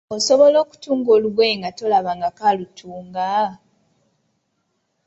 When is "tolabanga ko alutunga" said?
1.77-3.29